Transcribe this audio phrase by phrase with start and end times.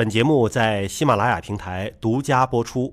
[0.00, 2.90] 本节目在喜马拉雅平台独家播出。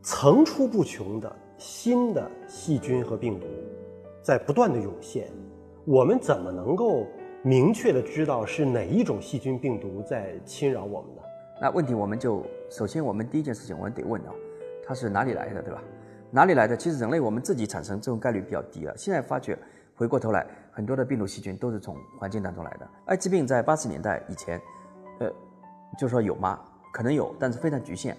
[0.00, 3.48] 层出不穷的新的细菌和病毒
[4.22, 5.28] 在不断的涌现，
[5.84, 7.04] 我们怎么能够
[7.42, 11.22] 明确的知道是哪一种细菌病毒在侵扰我们的？
[11.58, 14.32] 那问题我们就首先我们第一件事情我们得问啊，
[14.86, 15.82] 它是哪里来的，对吧？
[16.30, 16.76] 哪里来的？
[16.76, 18.94] 其实人类我们自己产生这种概率比较低了。
[18.94, 19.58] 现在发觉
[19.94, 22.86] 回过头来，很多的病毒细菌都是从环境当中来的。
[23.06, 24.60] 艾滋病在八十年代以前，
[25.20, 25.32] 呃，
[25.98, 26.60] 就说有吗？
[26.92, 28.14] 可能有，但是非常局限。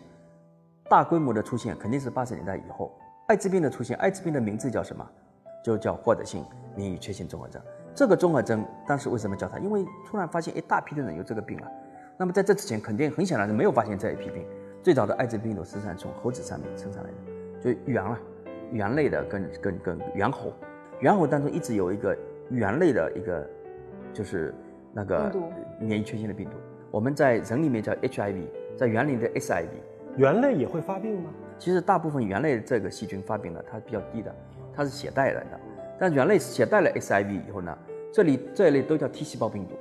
[0.90, 2.91] 大规模的出现肯定是八十年代以后，
[3.27, 5.07] 艾滋病的出现，艾滋病的名字叫什么？
[5.63, 6.43] 就叫获得性
[6.76, 7.62] 免疫缺陷综合症。
[7.93, 9.59] 这个综合征当时为什么叫它？
[9.59, 11.67] 因为突然发现一大批的人有这个病了。
[12.17, 14.45] 那么在这之前，肯定很显然是没有发现这一批病。
[14.83, 18.20] 最早的艾滋病毒实际上从猴子上面生产来的，就猿啊，
[18.71, 20.53] 猿类的跟跟跟猿猴，
[20.99, 22.17] 猿猴当中一直有一个
[22.49, 23.48] 猿类的一个，
[24.13, 24.53] 就是
[24.93, 25.31] 那个
[25.79, 26.51] 免疫缺陷的病毒。
[26.89, 28.43] 我们在人里面叫 HIV，
[28.77, 29.67] 在猿里的 SIV。
[30.17, 31.29] 猿类也会发病吗？
[31.57, 34.35] 其实大部分猿类这个细菌发病呢，它比较低的，
[34.76, 35.59] 它是携带来的。
[36.02, 37.77] 但猿类携带了 SIV 以后呢，
[38.12, 39.76] 这里这一类都叫 T 细胞病毒，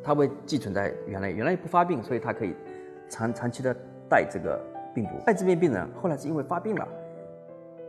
[0.00, 2.54] 它会寄存在猿类，猿类不发病，所以它可以
[3.08, 3.74] 长长期的
[4.08, 4.62] 带这个
[4.94, 5.10] 病毒。
[5.26, 6.86] 艾滋病病人后来是因为发病了，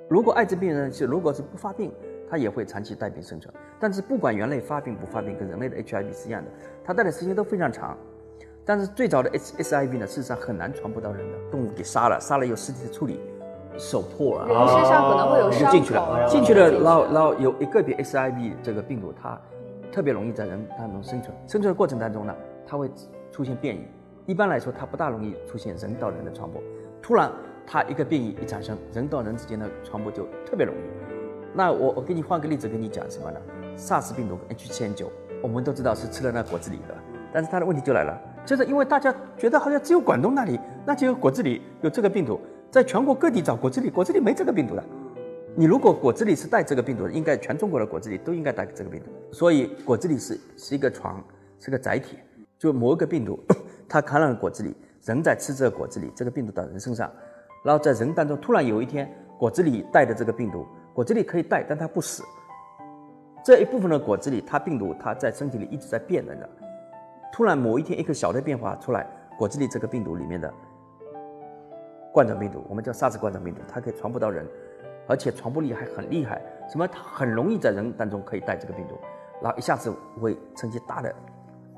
[0.09, 1.93] 如果艾滋病人是如果是不发病，
[2.27, 3.53] 他也会长期带病生存。
[3.79, 6.49] 但是不管猿类发病不发病，跟人类的 HIV 是一样的，
[6.83, 7.95] 它带的时间都非常长。
[8.65, 13.19] 但是最早的 S S I V 呢，事实上很难传播到人的，动物给杀了，杀了有尸体的处理，
[13.77, 19.39] 手破了，人身上可能会有伤口，进去了，进去了，然后然后有一个别 S I V 这个病毒，它
[19.91, 22.89] 特别容易在人当中生存，生存的过程当中呢，它会
[23.31, 23.81] 出现变异，
[24.25, 26.61] 一般来说它不大容易出现人到人的传播，
[27.01, 27.31] 突然
[27.65, 30.79] 它一个变异一产生，人到人之间的传播就特别容易。
[31.53, 33.39] 那我我给你换个例子跟你讲什么呢
[33.77, 35.05] ？SARS 病毒 H 7 N 9
[35.41, 36.95] 我们都知道是吃了那果子狸的，
[37.33, 38.19] 但是它的问题就来了。
[38.45, 42.39] 就是因为大家觉得好像只有广东那里那几个果子狸有这个病毒，
[42.69, 44.83] 在全国各地找果子狸，果子狸没这个病毒的。
[45.55, 49.07] 你如果果子狸是带这个病毒的，应该全中国的果子狸都应该带这个病毒。
[49.31, 51.23] 所以果子狸是是一个床，
[51.59, 52.17] 是个载体，
[52.59, 53.39] 就某一个病毒，
[53.89, 54.73] 它感染了果子狸，
[55.05, 57.11] 人在吃这个果子狸，这个病毒到人身上，
[57.63, 62.23] 然后在人当中突然有一天果子狸带的这个病毒，果子狸可以带，但它不死。
[63.43, 66.49] 这一部分的果子狸，它病毒它在身体里一直在变的。
[67.33, 69.07] 突然某一天，一个小的变化出来，
[69.37, 70.53] 果子狸这个病毒里面的
[72.17, 74.43] 冠状病毒，我们叫 SARS 冠状病毒，它可以传播到人，
[75.05, 76.41] 而且传播力还很厉害。
[76.67, 76.87] 什么？
[76.87, 78.97] 它很容易在人当中可以带这个病毒，
[79.39, 81.13] 然后一下子会趁机大的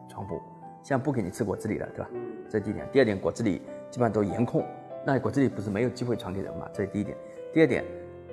[0.08, 0.42] 传播。
[0.82, 2.10] 像不给你吃果子狸了，对吧？
[2.48, 2.88] 这第一点。
[2.90, 4.66] 第二点，果子狸基本上都严控，
[5.06, 6.70] 那果子狸不是没有机会传给人嘛？
[6.72, 7.18] 这是第一点。
[7.54, 7.84] 第二点，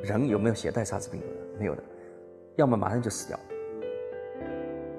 [0.00, 1.58] 人有没有携带 SARS 病毒的？
[1.58, 1.82] 没有的，
[2.54, 3.36] 要么马上就死掉。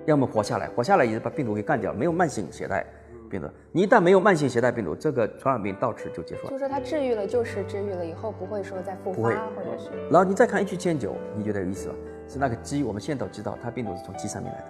[0.08, 2.86] 要么活下来，活下来也是把病毒给干掉，没有慢性携带
[3.28, 3.48] 病毒。
[3.72, 6.52] 你一旦没有慢性携带病毒，这个传染病到此就结束了。
[6.52, 9.90] 就说它治愈了，就是治愈了，以后不会说再复发，或者是。
[10.10, 11.96] 然后你再看 H 7 N 9你觉得有意思吧？
[12.28, 14.66] 是那个鸡，我们现在都知道，它病毒是从鸡上面来的，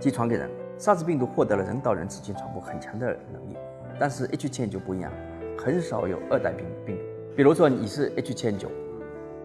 [0.00, 0.48] 鸡传给人。
[0.78, 3.56] SARS 病毒获得了人到人之间传播很强的能力，
[3.98, 5.12] 但是 H 7 N 9不一样，
[5.58, 7.02] 很少有二代病病毒。
[7.36, 8.68] 比如说你是 H 7 N 9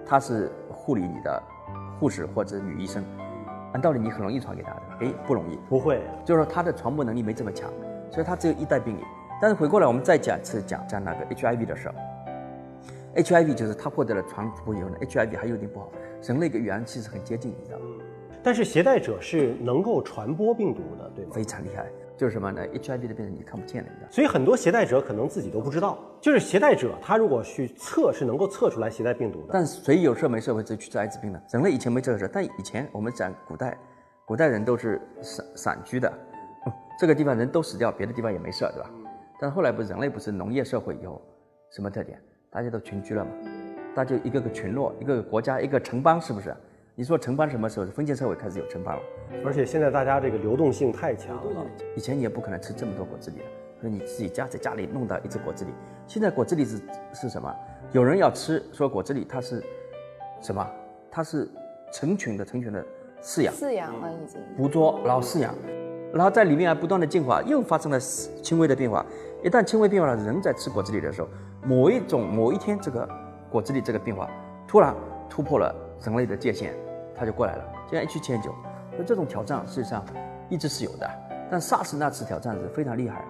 [0.06, 1.42] 他是护理你的
[2.00, 3.04] 护士或者女医生。
[3.74, 7.72] 按道理你很容易传给他的，哎，不容易，不会，就是说他的传播能力没这么强，
[8.14, 9.04] 所以它只有一代病例。
[9.42, 11.96] 但是回过来，我们再讲次讲讲那个 HIV 的事儿。
[13.16, 15.92] HIV 就是它获得了传播以后呢，HIV 还有点不好，
[16.22, 17.86] 人类跟原其实很接近，你知道吗？
[18.44, 21.32] 但是携带者是能够传播病毒的，对吗？
[21.34, 21.88] 非常厉害。
[22.16, 24.12] 就是什么呢？HIV 的病人你看不见的，你知道。
[24.12, 25.98] 所以很多携带者可能自己都不知道。
[26.22, 29.48] 就是携带者，他如果去测，是能够测出来携带病毒的。
[29.52, 31.42] 但谁有事没事会去治艾滋病呢？
[31.52, 33.78] 人类以前没这个事，但以前我们讲古代，
[34.26, 36.12] 古代人都是散散居的，
[37.00, 38.90] 这个地方人都死掉，别的地方也没事，对吧？
[39.40, 41.22] 但后来不是人类不是农业社会以后，
[41.72, 42.20] 什么特点？
[42.50, 43.32] 大家都群居了嘛，
[43.96, 46.56] 大家一个个群落，一个个国家，一个城邦，是不是？
[46.96, 47.88] 你说城邦什么时候？
[47.88, 49.02] 封建社会开始有城邦了，
[49.44, 51.66] 而且现在大家这个流动性太强了。
[51.96, 53.44] 以前你也不可能吃这么多果子狸的，
[53.82, 55.70] 所以你自己家在家里弄到一只果子狸。
[56.06, 56.80] 现在果子狸是
[57.14, 57.52] 是什么？
[57.92, 59.64] 有人要吃，说果子狸它是
[60.40, 60.70] 什么？
[61.10, 61.50] 它是
[61.92, 62.86] 成群的、成群的
[63.24, 65.56] 饲养，饲养了已经捕捉，然后饲养，
[66.14, 69.04] 然后在里面还不断的进化，又发生了轻微的变化。
[69.44, 71.28] 一旦轻微变化了，人在吃果子狸的时候，
[71.64, 73.10] 某一种某一天，这个
[73.50, 74.30] 果子狸这个变化
[74.68, 74.96] 突然
[75.28, 76.74] 突破了人类的界限。
[77.16, 78.52] 它就过来了，就像 H 7 N 9
[78.98, 80.04] 那这种挑战事实上
[80.50, 81.10] 一直是有的，
[81.50, 83.26] 但 SARS 那次挑战是非常厉害，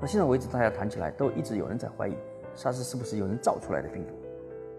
[0.00, 2.16] 到现在为止，大家谈起来都一直有人在怀疑
[2.56, 4.12] SARS 是不是有人造出来的病毒。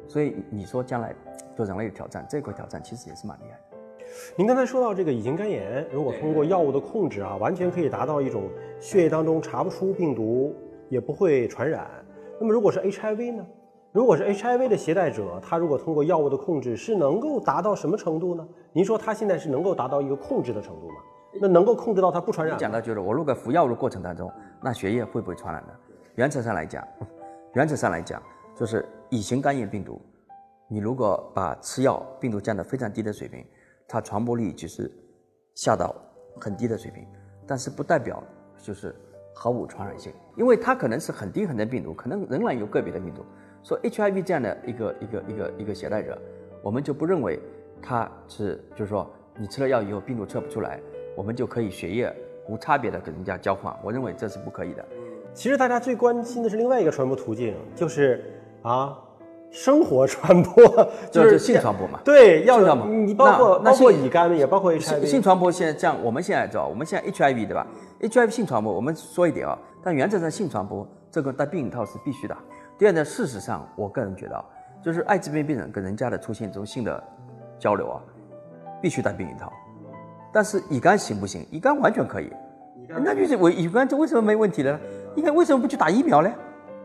[0.08, 1.16] 所以你说将来
[1.56, 3.69] 对人类的挑战，这块挑战其实也是蛮厉害的。
[4.36, 10.56] 您刚才说到这个乙型肝炎，如果通过药物的控制啊，完全可以达到一种血液当中查不出病毒，
[10.90, 11.88] 也不会传染。
[12.40, 13.46] 那么如果是 HIV 呢？
[13.92, 18.48] 如果是 HIV 的携带者，他如果通过药物的控制，是能够达到什么程度呢？
[18.72, 20.96] 您说他现在是能够达到一个控制的程度吗？
[21.42, 22.58] 那能够控制到它不传染？
[22.58, 25.74] 讲到就是我如果服药的过程当中，那血液会不会传染呢？
[26.16, 26.88] 原则上来讲，
[27.54, 28.22] 原则上来讲，
[28.56, 30.02] 就是乙型肝炎病毒，
[30.68, 33.46] 你如果把吃药病毒降到非常低的水平，
[33.90, 34.90] 它传播率就是
[35.56, 35.94] 下到
[36.40, 37.04] 很低的水平，
[37.48, 38.24] 但是不代表
[38.62, 38.96] 就是
[39.36, 43.26] 毫无传染性，因为它可能是很低很低的病毒，可能仍然有个别的病毒。
[43.64, 46.18] 说 HIV 这样的一个一个一个一个携带者，
[46.62, 47.40] 我们就不认为
[47.82, 50.80] 他是就是说你吃了药以后病毒测不出来，
[51.16, 52.16] 我们就可以血液
[52.48, 53.76] 无差别的跟人家交换。
[53.84, 54.86] 我认为这是不可以的。
[55.34, 58.24] 其实大家最关心的是另外一个传播途径，就是
[58.62, 58.98] 啊，
[59.52, 60.64] 生活传播，
[61.12, 62.00] 就是性传播嘛。
[62.04, 62.88] 对，要传播。
[62.88, 65.06] 你包括包括乙肝，也包括 HIV。
[65.06, 67.66] 性传播现在这样，我们现在知道，我们现在 HIV 对吧
[68.00, 72.38] ？HIV 性传播，我们说一点啊，但原则上性传播这个戴避孕套是必须的。
[72.78, 74.46] 第二呢，事实上，我个人觉得啊，
[74.84, 77.04] 就是艾滋病病人跟人家的出现这种性的
[77.58, 78.02] 交流啊，
[78.82, 79.52] 必须戴避孕套。
[80.32, 81.46] 但是乙肝行不行？
[81.52, 82.32] 乙肝完全可以。
[82.88, 84.80] 那就是我乙肝这为什么没问题呢？
[85.16, 86.32] 应该为什么不去打疫苗呢？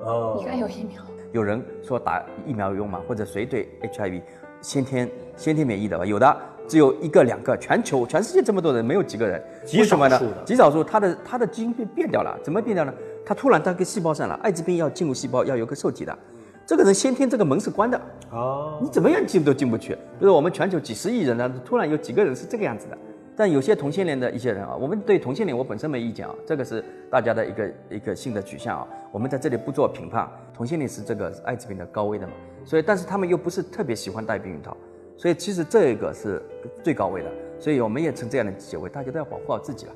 [0.01, 1.03] 哦，乙肝有疫苗。
[1.35, 3.01] 有人说打疫苗有用吗？
[3.09, 4.23] 或者谁对 HIV
[4.61, 6.07] 先天先天免疫的吧？
[6.07, 6.37] 有的，
[6.69, 9.43] 只有一个两个，全球全世界这么多人，没有几个人。
[9.65, 10.43] 极少数的。
[10.45, 12.95] 极少数，他的他的基因变变掉了，怎么变掉呢？
[13.27, 16.17] 他突然在个细胞上了，艾滋病要进入细胞要有个受体的，
[16.65, 18.01] 这个人先天这个门是关的
[18.31, 19.99] 哦，你怎么样进都进不去。
[20.21, 22.97] 就是我们全球几十亿人呢，突然有几个人是这个样子的。
[23.37, 30.31] 但有些同性恋的一些人啊，我们对同性恋我本身没意见啊，这个是大家的一个一个性的取向啊，我们在这里不做评判。
[30.55, 32.33] 同性恋是这个艾滋病的高危的嘛，
[32.65, 34.77] 所以但是他们又不是特别喜欢戴避孕套，
[35.17, 36.41] 所以其实这个是
[36.83, 39.93] 最高危的，所以我们也称这样的结尾，大家都要保护好自己了。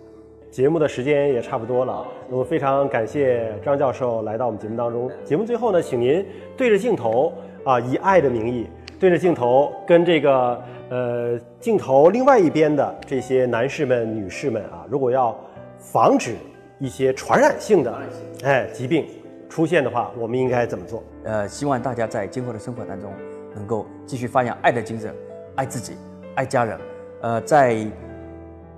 [0.51, 5.11] 节目的时间也差不多了，那么非常感谢张教授来到我们节目当中。
[5.25, 6.25] 节目最后呢，请您
[6.57, 7.33] 对着镜头
[7.65, 8.67] 啊，以爱的名义
[8.99, 15.39] 对着镜头，跟这个呃镜头另外一边的这些男士们、女士们啊，如果要
[15.79, 16.35] 防止
[16.79, 17.95] 一些传染性的
[18.43, 19.07] 哎疾病
[19.49, 21.03] 出现的话，我们应该怎么做？
[21.25, 23.13] 呃，希望大家在今后的生活当中
[23.55, 25.15] 能够继续发扬爱的精神，
[25.57, 25.97] 爱自己，
[26.35, 26.79] 爱家人。
[27.23, 27.87] 呃，在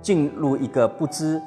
[0.01, 1.41] 进入一个不知。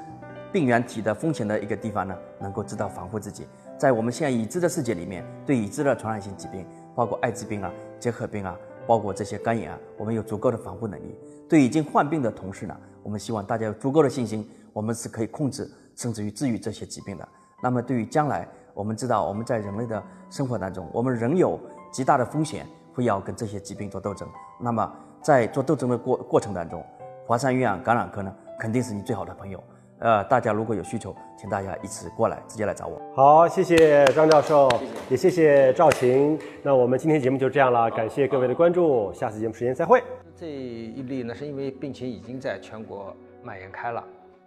[0.52, 3.44] 病原体的风险的一个地方呢，能够知道防护自己。
[3.76, 8.56] 在我们现在已知的世界里面，对已知的传染性疾病，包括艾滋病啊、结核病啊，
[8.86, 11.18] 包括这些肝炎啊，我们有足够的防护能力。
[11.48, 17.28] 对已经患病的同事呢，我们希望大家有足够的信心，我们是可以控制甚至于治愈这些疾病的。
[17.60, 21.58] 那么对于将来，我们知道我们在人类的生活当中，我们仍有
[21.92, 24.28] 极大的风险会要跟这些疾病做斗争。
[24.60, 24.92] 那么
[25.22, 26.84] 在做斗争的过过程当中，
[27.24, 29.62] 华山医院感染科呢，肯定是你最好的朋友。
[30.00, 33.00] 呃，大家如果有需求，请大家一起过来，直接来找我。
[33.14, 34.68] 好，谢谢张教授，
[35.08, 36.38] 也谢谢赵琴。
[36.62, 40.02] 那我们今天节目就这样了，感谢各位的关注，下次节目时间再会。
[40.36, 44.04] 这一例呢，是因为病情已经在全国蔓延开了，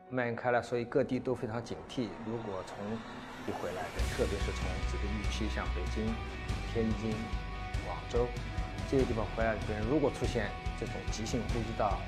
[0.09, 2.09] 蔓延开了，所以各地都非常警惕。
[2.25, 2.77] 如果从
[3.47, 6.05] 一回来的，特别是从这个疫区，像北京、
[6.73, 7.13] 天津、
[7.85, 8.27] 广州
[8.89, 10.49] 这些地方回来的病人，如果出现
[10.79, 11.99] 这种急性呼吸道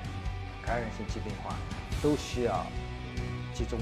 [0.64, 1.54] 感染性疾病的话，
[2.02, 2.66] 都需要。
[3.52, 3.78] 集中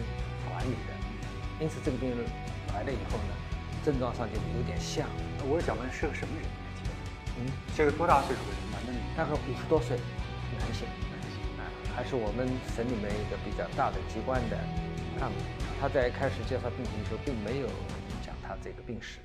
[0.48, 2.18] 管理的，因此这个病人
[2.74, 3.34] 来了以后呢，
[3.84, 5.06] 症状上就有点像。
[5.44, 6.44] 我想问是个什么人？
[7.38, 7.46] 嗯，
[7.76, 8.58] 是个多大岁数的人？
[8.72, 9.14] 男的女的？
[9.14, 9.96] 大概五十多岁，
[10.58, 10.88] 男性。
[11.98, 14.56] 还是我们省里面一个比较大的机关的
[15.18, 15.34] 干部。
[15.80, 17.66] 他在开始介绍病情的时候，并没有
[18.24, 19.18] 讲他这个病史。